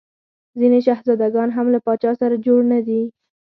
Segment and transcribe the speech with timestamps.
[0.59, 3.01] ځیني شهزاده ګان هم له پاچا سره جوړ نه دي.